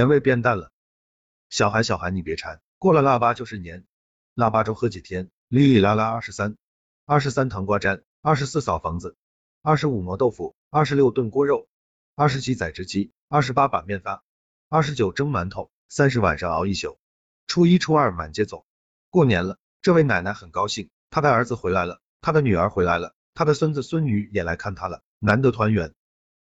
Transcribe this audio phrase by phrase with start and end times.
[0.00, 0.72] 年味变淡了。
[1.50, 3.84] 小孩小孩你别馋，过了腊八就是年。
[4.32, 5.28] 腊八粥喝几天？
[5.48, 6.56] 哩哩啦啦二十三，
[7.04, 9.14] 二十三糖瓜粘，二十四扫房子，
[9.60, 11.68] 二十五磨豆腐，二十六炖锅肉，
[12.14, 14.22] 二十七宰只鸡，二十八把面发，
[14.70, 16.98] 二十九蒸馒头，三十晚上熬一宿，
[17.46, 18.64] 初一初二满街走。
[19.10, 25.92] 过年了，这位奶奶很高兴，她的儿子回来了，她的女儿回来了，她的孙子孙女也来看她了，难得团圆。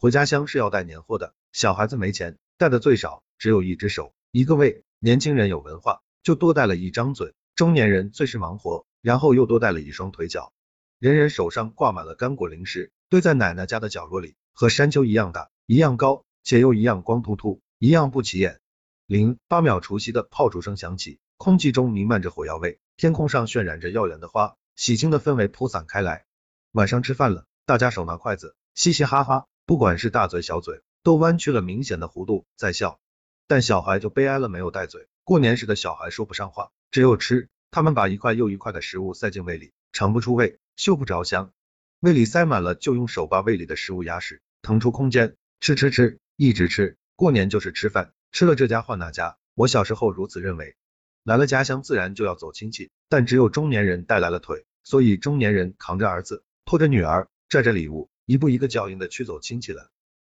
[0.00, 4.84] 回家乡是要带年货的，小孩子没钱，带的最少，只有一只手，一个胃。
[5.00, 7.34] 年轻人有文化，就多带了一张嘴。
[7.56, 10.52] 中年人最是忙活，然后又多带了一双腿脚。
[10.98, 18.60] 人人手上挂满了干果零食，堆在奶奶家的角落里，和山丘一样大，一样高，且又一样光秃秃，一样不起眼。
[19.06, 26.24] 零八秒，除夕的炮竹声响起，空气中弥漫着火药味，天空上渲染着耀眼的花，喜庆的氛围铺散开来。
[26.72, 32.98] 晚上吃饭了，大家手拿筷子，嘻嘻哈哈，不管是大嘴小嘴，都弯曲了明显的弧度在笑。
[33.46, 35.06] 但小孩就悲哀了，没有带嘴。
[35.22, 36.72] 过年时的小孩说不上话。
[36.90, 41.52] 只有吃，他们把一块又一块的食物塞进胃里，尝不出味，嗅不着香，
[42.00, 46.96] 胃里塞满了，就用手把胃里的食物压实，腾出空间，吃吃吃，一直吃。
[47.16, 49.36] 过年就是吃饭，吃了这家换那家。
[49.54, 50.74] 我小时候如此认为。
[51.22, 59.90] 来了家乡，自然就要走亲戚，但只有中年人带来了腿，所以中年人扛着儿子，拖着女儿，拽着礼物，一步一个脚印的去走亲戚了。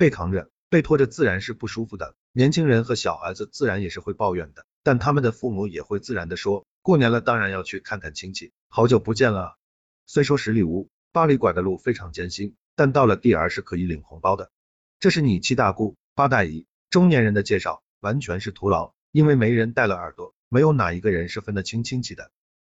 [0.00, 2.14] 被扛着，被拖着，自然是不舒服的。
[2.32, 4.64] 年轻人和小孩子自然也是会抱怨的。
[4.82, 9.58] 但他们的父母也会自然的说，过年了当然要去看看亲戚，好久不见了。
[10.06, 14.50] 虽说十里屋八里拐的路非常艰辛，但到了地儿是可以领红包的。
[15.00, 22.30] 这是你七大姑八大姨，中年人的介绍完全是徒劳，因为没人带了耳朵，没有哪一个人是分得清亲戚的。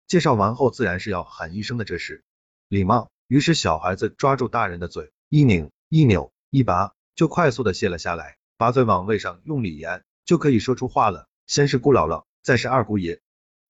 [0.06, 2.24] 介绍完后自然是要喊一声的，这是
[2.68, 3.10] 礼貌。
[3.28, 11.28] 于是小孩子抓住大人的嘴，一拧一扭一拔，就快速的卸了下来，把嘴往胃上用力一按，就可以说出话了。
[11.48, 13.22] 先是姑姥姥，再是二姑爷，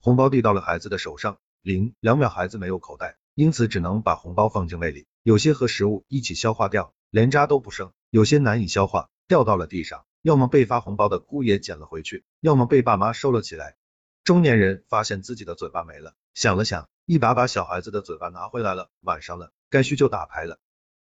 [0.01, 13.75] 红包递到了孩子的手上，零两秒孩子没有口袋，因此只能把红包放进胃里，有些和食物一起消化掉，连渣都不剩，有些难以消化，掉到了地上，要么被发红包的姑爷捡了回去，要么被爸妈收了起来。
[14.23, 20.57] 中年人发现自己的嘴巴没了，想了想，一把把小孩子的嘴巴拿回来了，晚上了，该去就打牌了。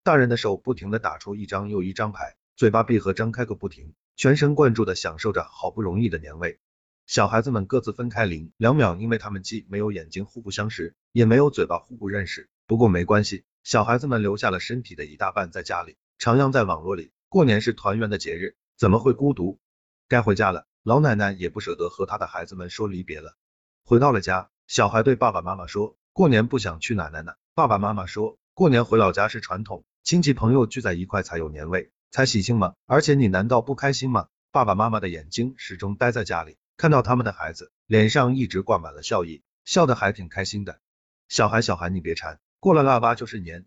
[0.01, 3.93] 大人的手不停的打出一张又一张牌，嘴巴闭合张开个不停。
[4.15, 6.59] 全神贯注的享受着好不容易的年味，
[7.05, 12.49] 小孩子们各自分开零两秒，因为他们既没有眼睛互不相识，也没有嘴巴互不认识。
[12.65, 17.11] 不过没关系，小孩子们留下了身体的一大半在家里，徜徉在网络里。
[17.27, 19.59] 过年是团圆的节日，怎么会孤独？
[20.07, 23.35] 该回家了，老奶奶也不舍得和她的孩子们说离别了。
[23.83, 27.37] 回到了家，小孩对爸爸妈妈说，过年不想去奶奶那。
[27.53, 31.93] 爸爸妈妈说，过年回老家是传统，亲戚朋友聚在一块才有年味。
[32.11, 32.73] 才喜庆吗？
[32.87, 34.27] 而且你难道不开心吗？
[34.51, 40.81] 爸爸妈妈的眼睛始终待在家里，看到他们的孩子，脸上一直挂满了笑意，笑得还挺开心的。
[41.29, 43.65] 小孩小孩你别馋，过了腊八就是年，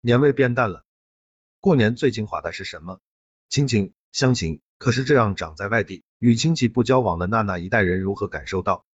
[0.00, 0.84] 年味变淡了。
[1.60, 2.98] 过年最精华的是什么？
[3.48, 4.60] 亲情乡情。
[4.78, 8.84] 可是这样长在外地，与亲戚不交往的娜娜一代人如何感受到？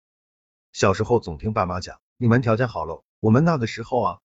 [0.75, 4.19] 小时候总听爸妈讲，你们条件好喽，我们那个时候啊，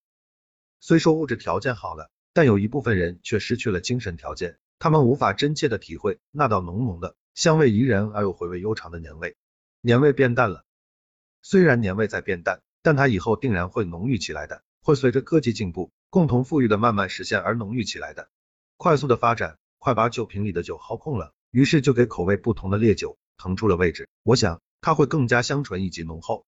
[0.81, 2.11] 虽说物质条件好了。
[2.33, 9.35] 但有一部分人却失去了精神条件，他们无法真切的体会那道浓浓的、香味宜人而又回味悠长的年味。
[9.81, 10.63] 年味变淡了，
[11.41, 18.29] 虽然年味在变淡，但它以后定然会浓郁起来的，会随着科技进步，共同富裕的慢慢实现而浓郁起来的。
[18.77, 24.07] 快速的发展，快把酒瓶里的酒耗空了，于是就给口味不同的烈酒腾出了位置。
[24.23, 26.39] 我想，它会更加香醇以及浓厚。